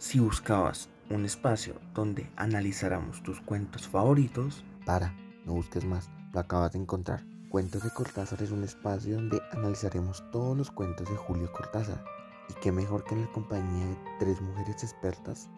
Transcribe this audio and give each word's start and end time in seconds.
Si 0.00 0.18
buscabas 0.18 0.88
un 1.10 1.26
espacio 1.26 1.74
donde 1.92 2.26
analizáramos 2.36 3.22
tus 3.22 3.38
cuentos 3.42 3.86
favoritos, 3.86 4.64
para, 4.86 5.14
no 5.44 5.52
busques 5.52 5.84
más, 5.84 6.08
lo 6.32 6.40
acabas 6.40 6.72
de 6.72 6.78
encontrar. 6.78 7.22
Cuentos 7.50 7.82
de 7.82 7.90
Cortázar 7.90 8.42
es 8.42 8.50
un 8.50 8.64
espacio 8.64 9.16
donde 9.16 9.42
analizaremos 9.52 10.24
todos 10.30 10.56
los 10.56 10.70
cuentos 10.70 11.06
de 11.10 11.16
Julio 11.16 11.52
Cortázar. 11.52 12.02
Y 12.48 12.54
qué 12.62 12.72
mejor 12.72 13.04
que 13.04 13.14
en 13.14 13.20
la 13.20 13.32
compañía 13.32 13.84
de 13.84 13.96
tres 14.18 14.40
mujeres 14.40 14.82
expertas 14.82 15.50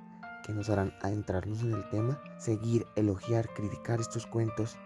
que 0.45 0.53
nos 0.53 0.69
harán 0.69 0.93
adentrarnos 1.03 1.63
en 1.63 1.75
el 1.75 1.89
tema, 1.91 2.21
seguir, 2.37 2.85
elogiar, 2.97 3.49
criticar 3.55 4.01
estos 4.01 4.27
cuentos 4.27 4.77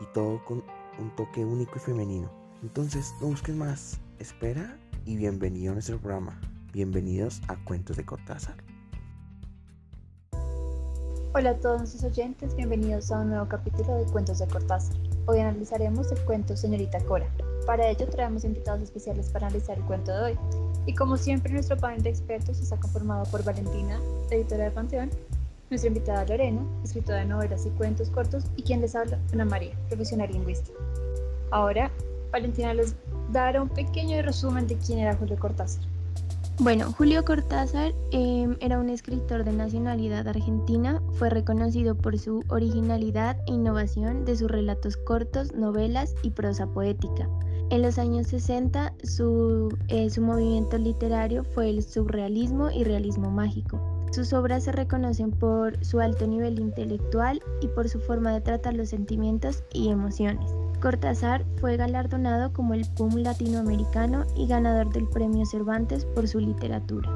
y 0.00 0.06
todo 0.14 0.42
con 0.46 0.64
un 0.98 1.14
toque 1.16 1.44
único 1.44 1.74
y 1.76 1.80
femenino. 1.80 2.32
Entonces, 2.62 3.12
no 3.20 3.26
busques 3.26 3.54
más, 3.54 4.00
espera 4.18 4.80
y 5.04 5.18
bienvenido 5.18 5.72
a 5.72 5.74
nuestro 5.74 6.00
programa. 6.00 6.40
Bienvenidos 6.72 7.42
a 7.48 7.62
Cuentos 7.62 7.98
de 7.98 8.06
Cortázar. 8.06 8.56
Hola 11.34 11.52
a 11.52 11.54
todos 11.54 11.78
nuestros 11.78 12.04
oyentes, 12.04 12.54
bienvenidos 12.56 13.10
a 13.10 13.20
un 13.20 13.30
nuevo 13.30 13.48
capítulo 13.48 13.94
de 13.94 14.04
Cuentos 14.04 14.38
de 14.38 14.46
Cortázar. 14.46 14.94
Hoy 15.24 15.38
analizaremos 15.38 16.12
el 16.12 16.20
cuento 16.26 16.54
Señorita 16.54 17.00
Cora. 17.06 17.26
Para 17.64 17.88
ello 17.88 18.06
traemos 18.06 18.44
invitados 18.44 18.82
especiales 18.82 19.30
para 19.30 19.46
analizar 19.46 19.78
el 19.78 19.84
cuento 19.84 20.12
de 20.12 20.22
hoy. 20.22 20.38
Y 20.84 20.94
como 20.94 21.16
siempre 21.16 21.50
nuestro 21.50 21.78
panel 21.78 22.02
de 22.02 22.10
expertos 22.10 22.60
está 22.60 22.78
conformado 22.78 23.24
por 23.30 23.42
Valentina, 23.44 23.98
editora 24.30 24.64
de 24.64 24.72
Panteón, 24.72 25.08
nuestra 25.70 25.88
invitada 25.88 26.26
Lorena, 26.26 26.60
escritora 26.84 27.20
de 27.20 27.24
novelas 27.24 27.64
y 27.64 27.70
cuentos 27.70 28.10
cortos, 28.10 28.44
y 28.56 28.62
quien 28.62 28.82
les 28.82 28.94
habla, 28.94 29.18
Ana 29.32 29.46
María, 29.46 29.74
profesional 29.88 30.30
lingüista. 30.30 30.70
Ahora, 31.50 31.90
Valentina 32.30 32.74
les 32.74 32.94
dará 33.30 33.62
un 33.62 33.70
pequeño 33.70 34.20
resumen 34.20 34.66
de 34.66 34.76
quién 34.76 34.98
era 34.98 35.16
Julio 35.16 35.38
Cortázar. 35.38 35.82
Bueno, 36.62 36.92
Julio 36.92 37.24
Cortázar 37.24 37.92
em, 38.12 38.56
era 38.60 38.78
un 38.78 38.88
escritor 38.88 39.42
de 39.42 39.52
nacionalidad 39.52 40.28
argentina, 40.28 41.02
fue 41.14 41.28
reconocido 41.28 41.96
por 41.96 42.16
su 42.16 42.44
originalidad 42.50 43.36
e 43.48 43.54
innovación 43.54 44.24
de 44.24 44.36
sus 44.36 44.48
relatos 44.48 44.96
cortos, 44.96 45.52
novelas 45.54 46.14
y 46.22 46.30
prosa 46.30 46.68
poética. 46.68 47.28
En 47.70 47.82
los 47.82 47.98
años 47.98 48.28
60 48.28 48.94
su, 49.02 49.76
eh, 49.88 50.08
su 50.08 50.22
movimiento 50.22 50.78
literario 50.78 51.42
fue 51.42 51.68
el 51.68 51.82
surrealismo 51.82 52.70
y 52.70 52.84
realismo 52.84 53.28
mágico. 53.28 53.80
Sus 54.12 54.32
obras 54.32 54.62
se 54.62 54.70
reconocen 54.70 55.32
por 55.32 55.84
su 55.84 55.98
alto 55.98 56.28
nivel 56.28 56.60
intelectual 56.60 57.42
y 57.60 57.66
por 57.66 57.88
su 57.88 57.98
forma 57.98 58.32
de 58.32 58.40
tratar 58.40 58.74
los 58.74 58.90
sentimientos 58.90 59.64
y 59.72 59.88
emociones. 59.88 60.54
Cortázar 60.82 61.44
fue 61.60 61.76
galardonado 61.76 62.52
como 62.52 62.74
el 62.74 62.84
PUM 62.96 63.18
latinoamericano 63.18 64.26
y 64.36 64.48
ganador 64.48 64.92
del 64.92 65.06
Premio 65.06 65.46
Cervantes 65.46 66.04
por 66.04 66.26
su 66.26 66.40
literatura. 66.40 67.08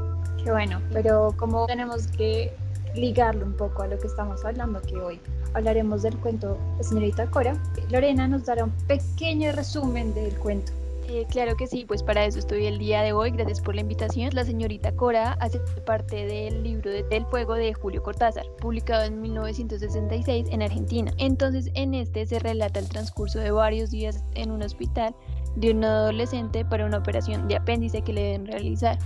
Qué 0.42 0.53
bueno, 0.53 0.81
pero 0.92 1.34
como 1.36 1.67
tenemos 1.67 2.06
que 2.06 2.55
ligarlo 2.95 3.45
un 3.45 3.55
poco 3.55 3.83
a 3.83 3.89
lo 3.89 3.98
que 3.98 4.06
estamos 4.06 4.45
hablando 4.45 4.81
que 4.83 4.97
hoy 4.97 5.20
hablaremos 5.53 6.03
del 6.03 6.17
cuento 6.19 6.56
señorita 6.81 7.28
Cora, 7.28 7.61
Lorena 7.91 8.28
nos 8.28 8.45
dará 8.47 8.62
un 8.62 8.70
pequeño 8.86 9.50
resumen 9.50 10.14
del 10.14 10.39
cuento. 10.39 10.70
Eh, 11.08 11.24
claro 11.30 11.56
que 11.56 11.68
sí, 11.68 11.84
pues 11.86 12.02
para 12.02 12.24
eso 12.24 12.40
estoy 12.40 12.66
el 12.66 12.78
día 12.78 13.02
de 13.02 13.12
hoy. 13.12 13.30
Gracias 13.30 13.60
por 13.60 13.76
la 13.76 13.80
invitación. 13.80 14.30
La 14.34 14.44
señorita 14.44 14.90
Cora 14.92 15.34
hace 15.34 15.60
parte 15.86 16.26
del 16.26 16.64
libro 16.64 16.90
de, 16.90 17.04
del 17.04 17.24
fuego 17.26 17.54
de 17.54 17.72
Julio 17.74 18.02
Cortázar, 18.02 18.44
publicado 18.60 19.04
en 19.04 19.20
1966 19.20 20.48
en 20.50 20.62
Argentina. 20.62 21.12
Entonces, 21.18 21.70
en 21.74 21.94
este 21.94 22.27
se 22.27 22.40
relata 22.40 22.80
el 22.80 22.88
transcurso 22.88 23.38
de 23.38 23.52
varios 23.52 23.90
días 23.90 24.24
en 24.34 24.50
un 24.50 24.62
hospital 24.62 25.14
de 25.54 25.70
un 25.70 25.84
adolescente 25.84 26.64
para 26.64 26.84
una 26.84 26.98
operación 26.98 27.46
de 27.46 27.56
apéndice 27.56 28.02
que 28.02 28.12
le 28.12 28.22
deben 28.22 28.46
realizar. 28.46 28.98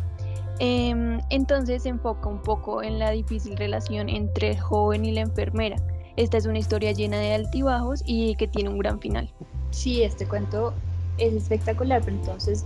Em, 0.59 1.21
entonces 1.31 1.83
se 1.83 1.91
enfoca 1.91 2.29
un 2.29 2.43
poco 2.43 2.83
en 2.83 2.99
la 2.99 3.11
difícil 3.11 3.57
relación 3.57 4.09
entre 4.09 4.53
el 4.53 4.61
joven 4.61 5.05
y 5.05 5.13
la 5.13 5.21
enfermera. 5.21 5.77
Esta 6.17 6.39
es 6.39 6.47
una 6.47 6.59
historia 6.59 6.93
llena 6.93 7.19
de 7.19 7.35
altibajos 7.35 8.03
y 8.07 8.37
que 8.37 8.49
tiene 8.49 8.71
un 8.71 8.79
gran 8.79 9.01
final. 9.01 9.33
Sí, 9.71 10.03
este 10.03 10.27
cuento 10.27 10.75
es 11.21 11.35
espectacular, 11.35 12.03
pero 12.05 12.17
entonces 12.17 12.65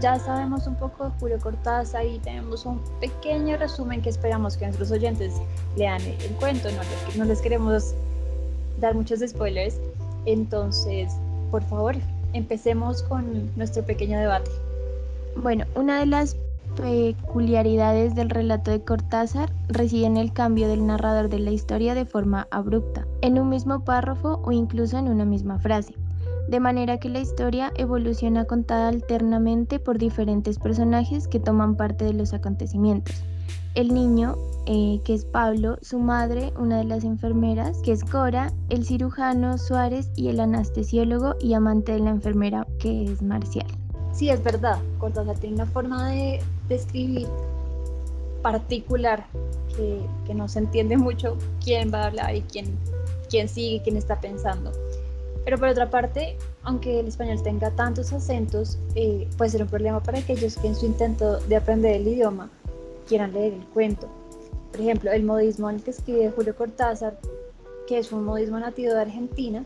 ya 0.00 0.18
sabemos 0.18 0.66
un 0.66 0.74
poco 0.76 1.04
de 1.04 1.10
Julio 1.18 1.38
Cortázar 1.40 2.06
y 2.06 2.18
tenemos 2.18 2.66
un 2.66 2.80
pequeño 3.00 3.56
resumen 3.56 4.02
que 4.02 4.10
esperamos 4.10 4.56
que 4.56 4.66
nuestros 4.66 4.90
oyentes 4.90 5.34
lean 5.76 6.00
el, 6.02 6.30
cuento, 6.38 6.68
no 6.70 6.82
les, 6.82 7.16
no 7.16 7.24
les 7.24 7.40
queremos 7.40 7.94
dar 8.80 8.94
muchos 8.94 9.20
spoilers, 9.20 9.80
entonces 10.26 11.12
por 11.50 11.62
favor 11.62 11.96
empecemos 12.34 13.02
con 13.02 13.50
nuestro 13.56 13.82
pequeño 13.84 14.18
debate. 14.18 14.50
Bueno, 15.36 15.64
una 15.74 16.00
de 16.00 16.06
las 16.06 16.36
peculiaridades 16.76 18.14
del 18.14 18.28
relato 18.28 18.70
de 18.70 18.82
Cortázar 18.82 19.50
reside 19.68 20.06
en 20.06 20.18
el 20.18 20.32
cambio 20.32 20.68
del 20.68 20.86
narrador 20.86 21.30
de 21.30 21.38
la 21.38 21.50
historia 21.50 21.94
de 21.94 22.04
forma 22.04 22.48
abrupta, 22.50 23.06
en 23.22 23.38
un 23.38 23.48
mismo 23.48 23.80
párrafo 23.80 24.42
o 24.44 24.52
incluso 24.52 24.98
en 24.98 25.08
una 25.08 25.24
misma 25.24 25.58
frase 25.58 25.94
de 26.48 26.60
manera 26.60 26.98
que 26.98 27.08
la 27.08 27.20
historia 27.20 27.72
evoluciona 27.76 28.44
contada 28.44 28.88
alternamente 28.88 29.78
por 29.78 29.98
diferentes 29.98 30.58
personajes 30.58 31.26
que 31.28 31.40
toman 31.40 31.76
parte 31.76 32.04
de 32.04 32.12
los 32.12 32.32
acontecimientos. 32.32 33.16
El 33.74 33.92
niño, 33.92 34.36
eh, 34.66 35.00
que 35.04 35.12
es 35.12 35.24
Pablo, 35.24 35.76
su 35.82 35.98
madre, 35.98 36.52
una 36.58 36.78
de 36.78 36.84
las 36.84 37.04
enfermeras, 37.04 37.78
que 37.82 37.92
es 37.92 38.04
Cora, 38.04 38.52
el 38.70 38.86
cirujano 38.86 39.58
Suárez 39.58 40.10
y 40.16 40.28
el 40.28 40.40
anestesiólogo 40.40 41.34
y 41.40 41.52
amante 41.52 41.92
de 41.92 42.00
la 42.00 42.10
enfermera, 42.10 42.66
que 42.78 43.04
es 43.04 43.20
Marcial. 43.20 43.66
Sí, 44.12 44.30
es 44.30 44.42
verdad, 44.42 44.78
Cortázar 44.98 45.38
tiene 45.38 45.56
una 45.56 45.66
forma 45.66 46.10
de 46.10 46.40
describir 46.68 47.28
particular 48.40 49.26
que, 49.76 50.00
que, 50.24 50.34
no 50.34 50.48
se 50.48 50.60
entiende 50.60 50.96
mucho 50.96 51.36
quién 51.62 51.92
va 51.92 52.04
a 52.04 52.06
hablar 52.06 52.34
y 52.34 52.40
quién, 52.42 52.78
quién 53.28 53.48
sigue, 53.48 53.82
quién 53.82 53.96
está 53.98 54.18
pensando. 54.20 54.72
Pero 55.46 55.58
por 55.58 55.68
otra 55.68 55.88
parte, 55.88 56.36
aunque 56.64 56.98
el 56.98 57.06
español 57.06 57.40
tenga 57.40 57.70
tantos 57.70 58.12
acentos, 58.12 58.78
eh, 58.96 59.28
puede 59.38 59.52
ser 59.52 59.62
un 59.62 59.68
problema 59.68 60.02
para 60.02 60.18
aquellos 60.18 60.56
que 60.56 60.66
en 60.66 60.74
su 60.74 60.86
intento 60.86 61.38
de 61.38 61.54
aprender 61.54 61.94
el 61.94 62.08
idioma 62.08 62.50
quieran 63.06 63.32
leer 63.32 63.52
el 63.52 63.64
cuento. 63.66 64.08
Por 64.72 64.80
ejemplo, 64.80 65.12
el 65.12 65.22
modismo 65.22 65.70
en 65.70 65.76
el 65.76 65.84
que 65.84 65.92
escribe 65.92 66.32
Julio 66.34 66.56
Cortázar, 66.56 67.20
que 67.86 67.98
es 67.98 68.10
un 68.10 68.24
modismo 68.24 68.58
nativo 68.58 68.92
de 68.92 69.02
Argentina, 69.02 69.64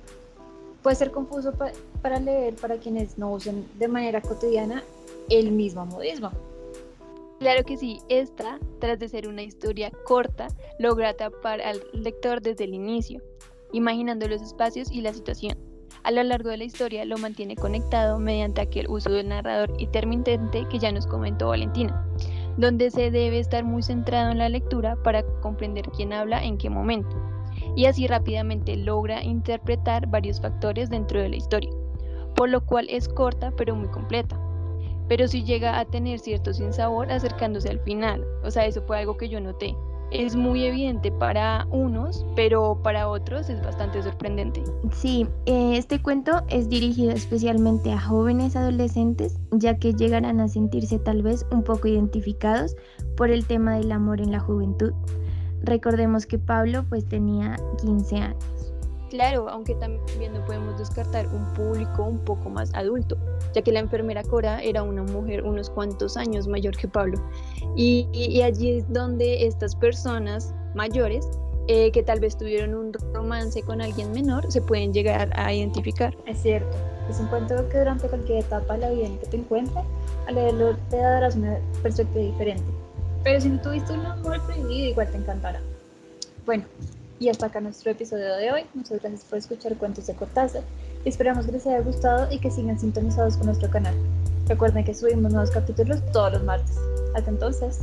puede 0.82 0.96
ser 0.96 1.12
confuso 1.12 1.54
para 2.02 2.20
leer 2.20 2.56
para 2.56 2.76
quienes 2.76 3.16
no 3.16 3.32
usen 3.32 3.66
de 3.78 3.88
manera 3.88 4.20
cotidiana 4.20 4.84
el 5.30 5.50
mismo 5.50 5.86
modismo. 5.86 6.30
Claro 7.38 7.64
que 7.64 7.78
sí, 7.78 8.02
esta, 8.10 8.58
tras 8.80 8.98
de 8.98 9.08
ser 9.08 9.26
una 9.26 9.42
historia 9.42 9.90
corta, 10.04 10.48
logra 10.78 11.14
tapar 11.14 11.62
al 11.62 11.82
lector 11.94 12.42
desde 12.42 12.64
el 12.64 12.74
inicio, 12.74 13.22
imaginando 13.72 14.28
los 14.28 14.42
espacios 14.42 14.92
y 14.92 15.00
la 15.00 15.14
situación 15.14 15.69
a 16.02 16.10
lo 16.10 16.22
largo 16.22 16.50
de 16.50 16.56
la 16.56 16.64
historia 16.64 17.04
lo 17.04 17.18
mantiene 17.18 17.56
conectado 17.56 18.18
mediante 18.18 18.60
aquel 18.60 18.88
uso 18.88 19.10
del 19.10 19.28
narrador 19.28 19.72
intermitente 19.78 20.66
que 20.70 20.78
ya 20.78 20.92
nos 20.92 21.06
comentó 21.06 21.48
Valentina, 21.48 22.06
donde 22.56 22.90
se 22.90 23.10
debe 23.10 23.38
estar 23.38 23.64
muy 23.64 23.82
centrado 23.82 24.30
en 24.30 24.38
la 24.38 24.48
lectura 24.48 24.96
para 25.02 25.22
comprender 25.40 25.88
quién 25.90 26.12
habla 26.12 26.44
en 26.44 26.58
qué 26.58 26.70
momento, 26.70 27.16
y 27.76 27.86
así 27.86 28.06
rápidamente 28.06 28.76
logra 28.76 29.22
interpretar 29.22 30.06
varios 30.06 30.40
factores 30.40 30.90
dentro 30.90 31.20
de 31.20 31.28
la 31.28 31.36
historia, 31.36 31.70
por 32.36 32.48
lo 32.48 32.64
cual 32.64 32.86
es 32.88 33.08
corta 33.08 33.52
pero 33.56 33.74
muy 33.74 33.88
completa. 33.88 34.40
Pero 35.08 35.26
si 35.26 35.42
llega 35.42 35.78
a 35.80 35.84
tener 35.84 36.20
cierto 36.20 36.52
sinsabor 36.52 37.10
acercándose 37.10 37.68
al 37.68 37.80
final, 37.80 38.24
o 38.44 38.50
sea, 38.50 38.66
eso 38.66 38.80
fue 38.82 38.98
algo 38.98 39.16
que 39.16 39.28
yo 39.28 39.40
noté 39.40 39.74
es 40.10 40.36
muy 40.36 40.64
evidente 40.64 41.10
para 41.12 41.66
unos, 41.70 42.24
pero 42.36 42.80
para 42.82 43.08
otros 43.08 43.48
es 43.48 43.62
bastante 43.62 44.02
sorprendente. 44.02 44.62
Sí, 44.92 45.26
eh, 45.46 45.76
este 45.76 46.02
cuento 46.02 46.42
es 46.48 46.68
dirigido 46.68 47.12
especialmente 47.12 47.92
a 47.92 48.00
jóvenes 48.00 48.56
adolescentes, 48.56 49.38
ya 49.52 49.78
que 49.78 49.94
llegarán 49.94 50.40
a 50.40 50.48
sentirse 50.48 50.98
tal 50.98 51.22
vez 51.22 51.46
un 51.50 51.62
poco 51.62 51.88
identificados 51.88 52.76
por 53.16 53.30
el 53.30 53.46
tema 53.46 53.76
del 53.76 53.92
amor 53.92 54.20
en 54.20 54.32
la 54.32 54.40
juventud. 54.40 54.92
Recordemos 55.62 56.26
que 56.26 56.38
Pablo 56.38 56.84
pues 56.88 57.06
tenía 57.06 57.56
15 57.82 58.16
años. 58.16 58.72
Claro, 59.10 59.48
aunque 59.48 59.74
también 59.74 60.32
no 60.32 60.44
podemos 60.46 60.78
descartar 60.78 61.26
un 61.34 61.44
público 61.54 62.04
un 62.04 62.20
poco 62.20 62.48
más 62.48 62.72
adulto, 62.74 63.16
ya 63.52 63.60
que 63.60 63.72
la 63.72 63.80
enfermera 63.80 64.22
Cora 64.22 64.62
era 64.62 64.84
una 64.84 65.02
mujer 65.02 65.42
unos 65.44 65.68
cuantos 65.68 66.16
años 66.16 66.46
mayor 66.46 66.76
que 66.76 66.86
Pablo. 66.86 67.20
Y, 67.74 68.40
allí 68.42 68.78
es 68.78 68.92
donde 68.92 69.46
estas 69.46 69.74
personas 69.74 70.54
mayores, 70.74 71.28
eh, 71.66 71.90
que 71.90 72.04
tal 72.04 72.20
vez 72.20 72.38
tuvieron 72.38 72.72
un 72.72 72.92
romance 73.12 73.60
con 73.62 73.80
alguien 73.80 74.12
menor, 74.12 74.50
se 74.50 74.62
pueden 74.62 74.92
llegar 74.92 75.28
a 75.34 75.52
identificar. 75.52 76.16
Es 76.26 76.38
cierto, 76.38 76.76
es 77.10 77.18
un 77.18 77.26
cuento 77.26 77.68
que 77.68 77.78
durante 77.78 78.06
cualquier 78.06 78.44
etapa 78.44 78.74
de 78.74 78.80
la 78.80 78.90
vida 78.90 79.06
en 79.06 79.18
que 79.18 79.26
te 79.26 79.36
encuentres, 79.38 79.84
al 80.28 80.36
leerlo 80.36 80.76
te 80.88 80.98
darás 80.98 81.34
una 81.34 81.58
perspectiva 81.82 82.24
diferente. 82.24 82.64
Pero 83.24 83.40
si 83.40 83.48
no 83.48 83.60
tuviste 83.60 83.92
un 83.92 84.06
amor 84.06 84.40
prohibido, 84.46 84.90
igual 84.90 85.10
te 85.10 85.16
encantará. 85.16 85.60
Bueno, 86.46 86.64
y 87.20 87.28
hasta 87.28 87.46
acá 87.46 87.60
nuestro 87.60 87.92
episodio 87.92 88.34
de 88.34 88.50
hoy. 88.50 88.62
Muchas 88.74 88.98
gracias 88.98 89.24
por 89.24 89.38
escuchar 89.38 89.76
Cuentos 89.76 90.06
de 90.06 90.14
Cortázar. 90.14 90.62
Esperamos 91.04 91.46
que 91.46 91.52
les 91.52 91.66
haya 91.66 91.80
gustado 91.82 92.32
y 92.32 92.38
que 92.38 92.50
sigan 92.50 92.80
sintonizados 92.80 93.36
con 93.36 93.46
nuestro 93.46 93.70
canal. 93.70 93.94
Recuerden 94.48 94.84
que 94.84 94.94
subimos 94.94 95.30
nuevos 95.30 95.50
capítulos 95.50 96.00
todos 96.12 96.32
los 96.32 96.42
martes. 96.42 96.76
Hasta 97.14 97.30
entonces. 97.30 97.80